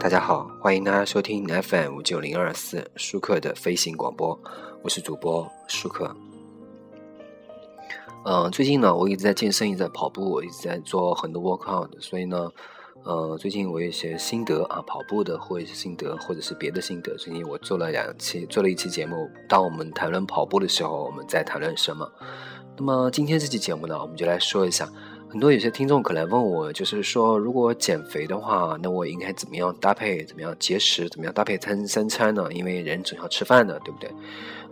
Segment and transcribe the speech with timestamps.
[0.00, 4.38] 大家好，欢迎大家收听 FM 九零二四舒克的飞行广播，
[4.80, 6.14] 我是主播舒克。
[8.24, 12.48] 嗯，最近呢，我一直在健身，一直在跑步，我一直在做很多 workout，所以呢，
[13.02, 17.16] 呃，最近我有一些心得啊，跑步的或者是心得，或者是别的心得。
[17.16, 19.28] 最近我做了两期，做了一期节目。
[19.48, 22.08] 当我们谈论跑步的时候，我们在谈论什么？
[22.76, 24.88] 那么今天这期节目呢，我们就来说一下。
[25.30, 30.24] 很多有些听众可能问我，就是说，如果减肥的话，那我应该怎么样搭配？
[30.24, 31.06] 怎么样节食？
[31.10, 32.50] 怎么样搭配餐三餐呢？
[32.50, 34.10] 因为人总要吃饭的，对不对？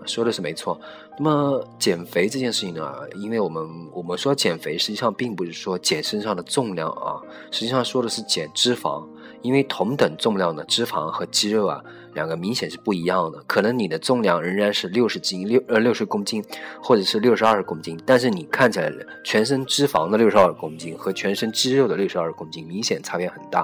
[0.06, 0.80] 说的是没错。
[1.18, 7.20] 那么减肥这件事情呢，因为我们我们说减肥，实际上并不是说减身上的重量啊，
[7.50, 9.06] 实际上说的是减脂肪。
[9.42, 11.80] 因为同等重量的脂肪和肌肉啊，
[12.16, 13.40] 两个明显是不一样的。
[13.46, 16.42] 可能你的重量仍然是六十斤六呃六十公斤，
[16.82, 23.60] 或者是六十二公斤，但是你看起来全身脂肪的六十二公斤和全身肌肉的六十二公斤，明显差别很大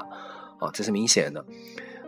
[0.60, 1.44] 啊，这是明显的。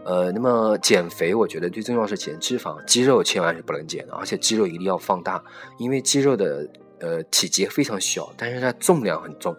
[0.05, 5.43] 呃，那么减肥，我觉得最重要是减脂肪，肌肉千万是不能减的，而且肌肉一定要放大，
[5.79, 6.69] 因为肌肉的
[7.01, 9.57] 呃体积非常小，但是它重量很重，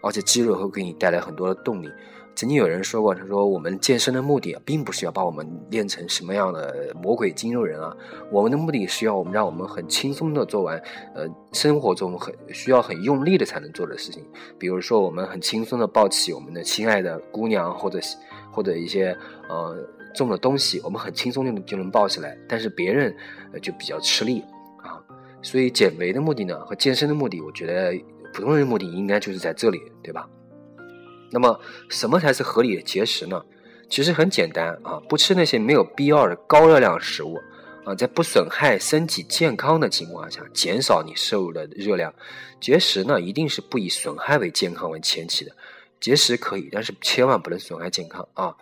[0.00, 1.90] 而且肌肉会给你带来很多的动力。
[2.40, 7.94] 曾经有人说过，他说我们健身的目的，并不是要把我们练成什么样的魔鬼肌肉人啊，
[8.32, 10.82] 我们的目的是要我们让我们很轻松的做完，
[11.14, 14.24] 呃，生活中很需要很用力的才能做的事情，
[14.58, 18.00] 比如说我们很轻松的抱起我们的亲爱的姑娘，或者
[18.50, 19.14] 或者一些
[19.50, 19.76] 呃
[20.14, 23.14] 重的东西，我们很轻松就能就能抱起来，但是别人
[23.60, 24.42] 就比较吃力
[24.78, 24.96] 啊，
[25.42, 27.92] 所以减肥的目的呢和健身的目的，我觉得
[28.32, 30.26] 普通人的目的应该就是在这里，对吧？
[31.30, 33.44] 那么，什么才是合理的节食呢？
[33.88, 37.36] 其实很简单啊，不吃那些没有必要的高热量食物
[37.84, 42.14] 啊，在不损害身体健康的情况下，减少你摄入的热量。
[42.60, 45.50] 节食呢，一定是不以损害为健康为前提的。
[45.98, 48.54] 节食可以，但是千万不能损害健康啊。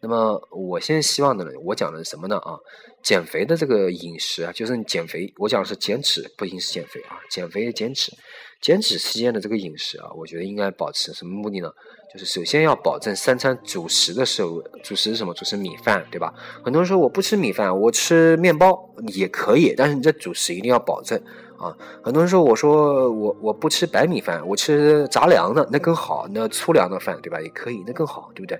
[0.00, 2.36] 那么，我现在希望的呢，我讲的是什么呢？
[2.38, 2.56] 啊，
[3.02, 8.12] 减肥的这个饮食啊，就是你减肥，我讲的是减脂，不一定是减肥啊，减肥减脂。
[8.60, 11.70] 减脂期间的这个饮食啊，我觉得应该保持什么目的呢？
[12.12, 15.34] 就是首先要保证三餐主食的摄入，主食是什么？
[15.34, 16.32] 主食米饭，对吧？
[16.64, 21.20] 很多人说我不吃米饭，我吃面包也可以，但是你这主食一定要保证
[21.58, 21.76] 啊。
[22.02, 27.40] 很多人说我说我我不吃白米饭，我吃杂粮的那更好，那粗粮的饭对吧？
[27.40, 28.58] 也可以，那更好，对不对？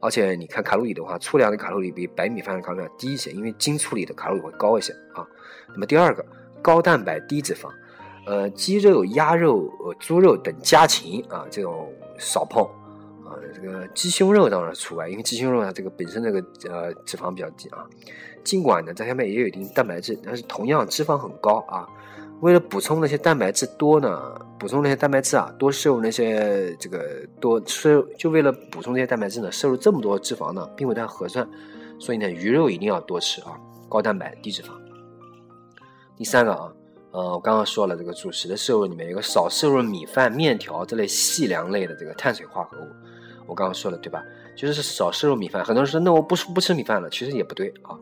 [0.00, 5.26] 而且你看卡路里的话，粗粮的卡路里比白米饭的卡路里低一些，因为精粗里的卡路里会高一些啊。
[5.68, 6.24] 那么第二个，
[6.60, 7.70] 高蛋白低脂肪。
[8.26, 12.62] 呃，鸡肉、鸭肉、呃，猪肉等家禽啊，这种少碰
[13.24, 13.32] 啊。
[13.54, 16.38] 这个鸡胸肉当然除外，因为鸡胸肉它这个本身这个
[16.68, 17.84] 呃脂肪比较低啊。
[18.44, 21.88] 尽管呢，在下面也有一定蛋白质，但是同样脂肪很高啊。
[22.40, 31.48] 为了补充那些蛋白质多呢，补充那些蛋白质啊，多摄入那些这个多摄入，就为了补充这些蛋白质呢，摄入这么多脂肪呢，并不太合算。
[31.98, 33.58] 所以呢，鱼肉一定要多吃啊，
[33.88, 34.68] 高蛋白低脂肪。
[36.16, 36.72] 第三个啊。
[37.12, 42.86] 呃，我刚刚说了，这个主食的摄入里面有个少摄入米饭、面条这类细粮类的这个碳水化合物。
[43.46, 44.22] 我刚刚说了，对吧？
[44.56, 45.64] 就是少摄入米饭。
[45.64, 47.98] 很多人说，那我不不吃米饭了，其实也不对啊。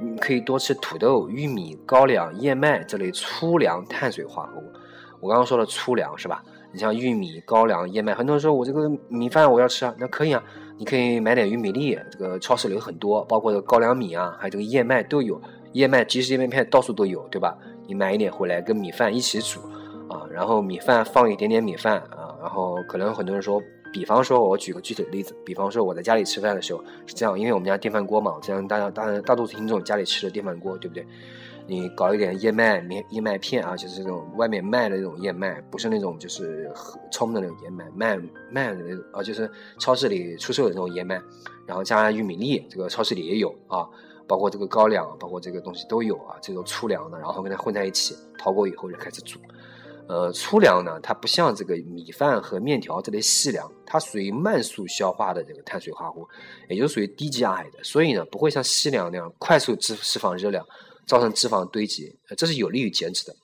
[0.00, 4.72] 你可以多吃土豆、玉米、高粱、燕麦这类粗粮碳水化合物。
[5.20, 6.42] 我刚刚说了粗粮是吧？
[6.72, 10.42] 你像玉米、高粱、燕麦，很多人说我这个米饭我要吃啊，那可以啊，
[10.78, 15.40] 你可以买点玉米粒，这个超市里有很多，包括这高粱米啊，还有这个燕麦都有。
[15.72, 17.54] 燕麦即食燕麦片到处都有，对吧？
[17.86, 19.60] 你买一点回来跟米饭一起煮，
[20.08, 31.06] 啊，然后米饭放一点点米饭啊，然后可能很多人说，比方说我举个具体的例子，比方说我在家里吃饭的时候是这样，因为我们家电饭锅嘛，这样大家大大多数听众家里吃的电饭锅，对不对？
[31.68, 36.70] 你搞一点燕麦面燕麦片啊，就是这种外面卖的那种燕麦，不是那种就是
[37.10, 38.16] 冲的那种燕麦，卖
[38.52, 41.20] 卖的那种啊，就是超市里出售的那种燕麦，
[41.66, 43.84] 然后加玉米粒，这个超市里也有啊。
[44.26, 49.38] 包括这个高粱，包括这个东西都有啊，这种粗粮的，然后跟它混在一起，淘过以后就开始煮。
[50.08, 56.28] 呃，粗粮呢，它不像这个米饭和面条这类细粮，它属于慢速消化的这个碳水化合物，
[56.68, 60.64] 也就属于低 GI 的，所以呢，不会像细粮那样快速释释放热量，
[61.06, 63.34] 造成脂肪堆积，这是有利于减脂的。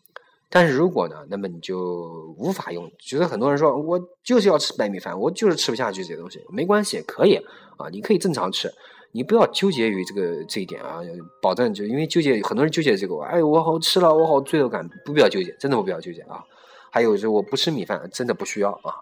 [0.54, 2.92] 但是如果呢，那么你就无法用。
[2.98, 7.36] 就是很多人说我就是要吃白米饭，我就是吃不下去这些东西，没关系，可以
[7.78, 8.70] 啊，你可以正常吃。
[9.12, 11.00] 你不要纠结于这个这一点啊，
[11.40, 16.44] 保证就因为纠结，很多人纠结这个，哎，我好吃了，我好罪恶感，不必要纠结，真的不必要纠结啊。
[16.90, 18.92] 还有就是我不吃米饭，真的不需要啊。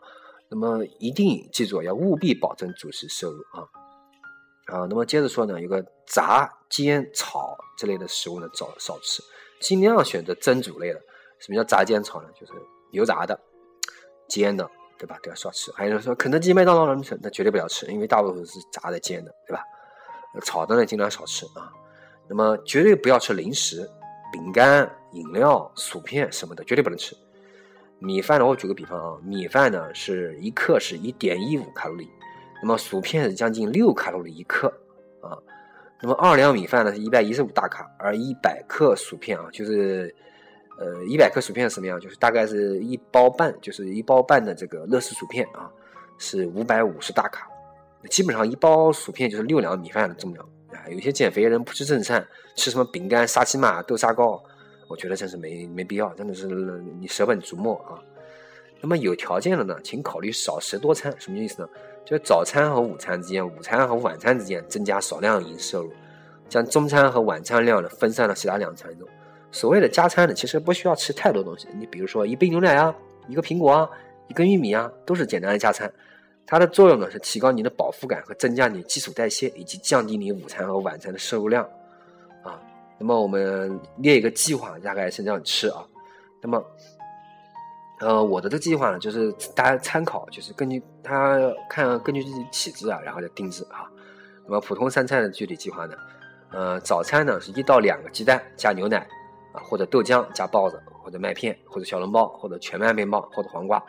[0.48, 3.66] 那么一定记住，要务必保证主食摄入啊。
[4.66, 9.20] 啊，那么接着说呢，有个炸、煎、炒这类的食物呢，少少吃，
[9.60, 11.00] 尽量选择蒸煮类的。
[11.40, 12.28] 什么叫炸、煎、炒呢？
[12.38, 12.52] 就是
[12.92, 13.38] 油炸的、
[14.28, 15.18] 煎的，对吧？
[15.22, 15.72] 都要少吃。
[15.72, 19.64] 还有人说肯德基、麦当劳什么那绝对不要吃，因为大多数是炸的、煎的，对吧？
[20.42, 21.72] 炒的呢尽量少吃啊。
[22.28, 23.88] 那么绝对不要吃零食、
[24.30, 27.16] 饼干、饮料、薯片什么的，绝对不能吃。
[27.98, 32.06] 米饭呢，我举个比方啊，米饭呢是一克是一点一五卡路里，
[32.62, 34.68] 那么薯片是将近六卡路里一克
[35.22, 35.38] 啊。
[36.02, 40.14] 那么二两米饭呢是一百一十五大卡，而一百克薯片啊就是。
[40.80, 42.00] 呃，一百克薯片是什么样？
[42.00, 45.70] 就是大概是一包半，就是一包半的这个乐事薯片啊，
[46.16, 47.46] 是五百五十大卡。
[48.08, 50.42] 基本上一包薯片就是六两米饭的重量
[50.72, 50.88] 啊。
[50.88, 54.42] 有些减肥人不吃正餐，吃什么饼干、沙琪玛、豆沙糕，
[54.88, 56.46] 我觉得真是没没必要，真的是
[56.98, 58.00] 你舍本逐末啊。
[58.80, 61.14] 那么有条件的呢，请考虑少食多餐。
[61.18, 61.68] 什么意思呢？
[62.06, 65.92] 就是早餐和午餐之间，午餐和晚餐之间增加少量饮食摄入，
[66.48, 69.06] 将中餐和晚餐量呢分散到其他两餐中。
[69.52, 71.66] 所谓的加餐呢，其实不需要吃太多东西。
[71.78, 72.94] 你比如说一杯牛奶啊，
[73.28, 73.88] 一个苹果啊，
[74.28, 75.92] 一根玉米啊，都是简单的加餐。
[76.46, 81.64] 它的作用呢是提高你的饱腹感和增加你基础代谢，以及降低你午餐和晚餐的摄入量
[82.42, 82.60] 啊。
[82.98, 85.84] 那么我们列一个计划，大概是这样吃啊。
[86.40, 86.64] 那么，
[88.00, 91.38] 呃，我的这个计划呢，就是大家参考，就是根据他
[91.68, 93.90] 看根据自己体质啊，然后再定制啊。
[94.44, 95.94] 那么普通三餐的具体计划呢，
[96.50, 99.06] 呃，早餐呢是一到两个鸡蛋加牛奶。
[99.52, 103.82] 啊，或者豆浆加包子，或者麦片，或者小笼包，或者全麦面包，或者黄瓜。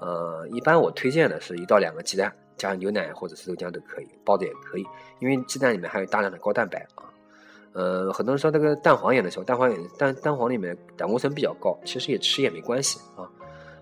[0.00, 4.84] 呃，一般我推荐的是一到两个鸡蛋加上牛奶或者是豆浆都可以，包子也可以，
[5.20, 7.04] 因为鸡蛋里面含有大量的高蛋白啊。
[7.72, 13.28] 呃，很多人说那个蛋黄眼的时候，蛋黄眼蛋蛋黄里面胆固醇比较高，其实也吃也没关系啊。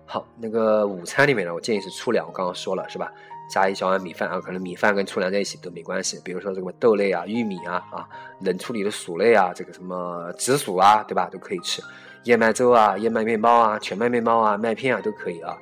[0.05, 3.11] 好，那个午餐里面呢，我建议是粗粮，我刚刚说了是吧？
[3.49, 6.19] 加一小碗米饭啊，可能米饭跟粗粮在一起都没关系。
[6.23, 8.07] 比如说这个豆类啊、玉米啊、啊
[8.41, 11.29] 冷处理的薯类啊，这个什么紫薯啊，对吧？
[11.31, 11.81] 都可以吃。
[12.23, 15.57] 燕麦粥啊、燕麦面包啊、全麦面包啊、麦片啊都可以啊。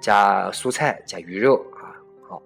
[0.00, 1.92] 加蔬菜、加鱼肉啊。
[2.28, 2.42] 好，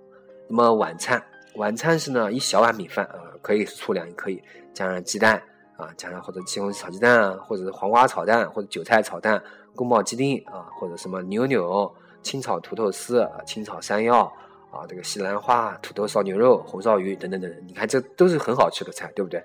[0.48, 1.22] 那么晚餐，
[1.54, 4.42] 晚餐是呢一小碗米饭啊，可以粗粮也可以，
[4.74, 5.40] 加上鸡蛋
[5.76, 9.40] 啊，加上或者西红柿炒鸡蛋啊，或者是黄瓜炒蛋，或者韭菜炒蛋、
[9.80, 11.90] 宫保鸡丁啊，或者什么牛柳、
[12.22, 14.30] 清炒土豆丝、清炒山药。
[14.70, 19.40] 啊，这个西兰花、土豆烧牛肉、红烧鱼等等等等，你看这都是很好吃的菜，对不对？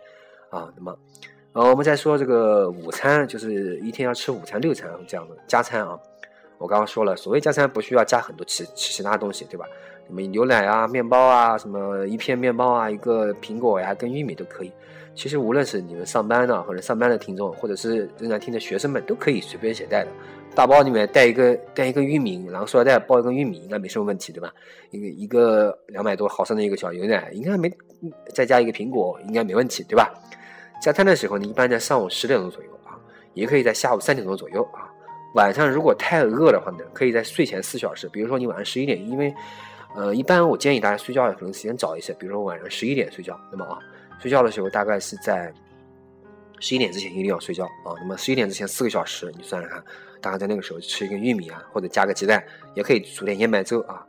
[0.51, 0.95] 啊，那么，
[1.53, 5.97] 呃，我们再说这个午餐，就是一天要吃午餐六餐这样的加餐啊。
[6.59, 9.65] 我刚刚说了，所谓加餐不需要加很多其其他东西，对吧？
[10.05, 14.71] 什么牛奶啊、面包啊、什么一片面包啊、一个苹果呀、跟玉米都可以。
[15.15, 20.11] 其实无论是你们上班的，或者上班的听众，或者是正在听的学生们，都可以随便携带的。
[20.53, 24.53] 大包里面带一个带一个玉米，然后塑料袋包一个玉米，应该没什么问题，对吧？
[24.91, 27.71] 一个一个两百多毫升的一个小牛奶，应该没
[28.33, 30.13] 再加一个苹果，应该没问题，对吧？
[30.81, 32.99] 加餐的时候呢，一般在上午十点钟左右啊，
[33.33, 34.91] 也可以在下午三点钟左右啊。
[35.33, 39.33] 晚上如果太饿的话呢，可以在睡前四小时，比如说你晚上十一点，因为
[39.95, 43.79] 呃，一般我建议大家睡觉可能时间早一些，比如说晚上十一点睡觉，那么啊，
[44.19, 45.53] 睡觉的时候大概是在
[46.59, 47.93] 十一点之前一定要睡觉啊。
[47.99, 49.83] 那么十一点之前四个小时，你算算看。
[50.21, 54.03] 大概在那个时候吃一根玉米啊，或者加个鸡蛋，也可以煮点燕麦粥啊。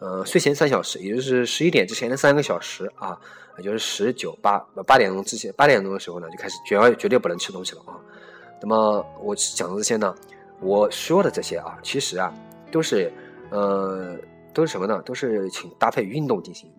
[0.00, 3.18] 呃，睡前三小时，也就是十一点之前的三个小时啊，
[3.56, 7.96] 也就是十九八八点钟之前，八点钟的时候呢，就开始绝绝对不能吃东西了啊。
[8.60, 10.14] 那么我讲的这些呢，
[10.60, 12.30] 我说的这些啊，其实啊，
[12.70, 13.10] 都是
[13.48, 14.14] 呃，
[14.52, 15.00] 都是什么呢？
[15.06, 16.70] 都是请搭配运动进行。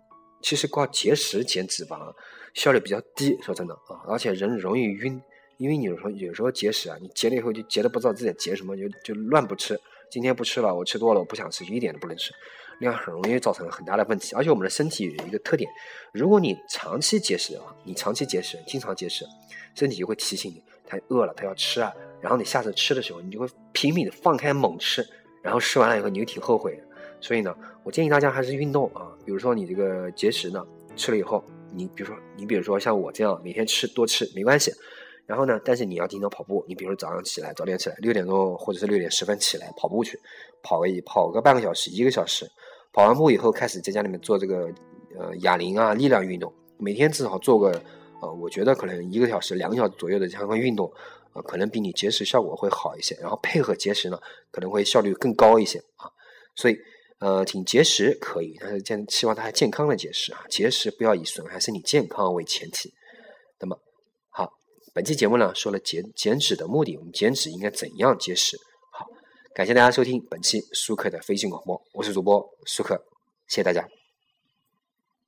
[0.43, 2.13] 其实光节食减脂肪
[2.53, 5.19] 效率比较低，说真的啊，而且人容易晕。
[5.57, 9.79] 因为你有时候有时候节食啊，你节了以后就节的不知道自己节什么，就就乱不吃。
[10.11, 12.31] 今天不吃了，我吃多了，我不想吃，一点都不能吃，
[12.79, 14.35] 那样很容易造成很大的问题。
[14.35, 15.69] 而且我们的身体有一个特点，
[16.11, 19.25] 如果你长期节食的话，你长期节食，经常节食，
[19.75, 21.93] 身体就会提醒你，它饿了，它要吃啊。
[22.19, 25.07] 然后你下次吃的时候，你就会拼命的放开猛吃，
[25.41, 26.83] 然后吃完了以后你就挺后悔的。
[27.23, 29.07] 所以呢，我建议大家还是运动啊。
[29.25, 30.63] 比如说你这个节食呢，
[30.97, 34.71] 吃了以后，你比如说你比如说像我这样每天吃多吃没关系。
[35.25, 35.57] 然后呢？
[35.63, 36.65] 但是你要经常跑步。
[36.67, 40.19] 你比如早上起来，早点起来，六点钟或者是六点十分起来跑步去，
[40.61, 42.45] 跑个跑个半个小时、一个小时。
[42.91, 44.69] 跑完步以后，开始在家里面做这个
[45.17, 46.53] 呃哑铃啊、力量运动。
[46.77, 47.81] 每天至少做个
[48.21, 50.91] 呃，我觉得可能一个小时、两个小时左右的相关运动，
[51.31, 53.17] 呃，可能比你节食效果会好一些。
[53.21, 54.19] 然后配合节食呢，
[54.51, 56.11] 可能会效率更高一些啊。
[56.53, 56.77] 所以
[57.23, 62.91] 呃，请节食可以，但是健希望大家健康的节食啊，节食不要以损害身体健康为前提。
[63.61, 63.79] 那么。
[64.29, 64.51] 好
[64.93, 68.57] 本期节目呢，说了减减脂的目的，我们减脂应该怎样节食？
[68.91, 69.05] 好，
[69.55, 73.01] 感谢大家收听本期舒克的飞行广播，我是主播舒克，
[73.47, 74.02] 谢谢大家。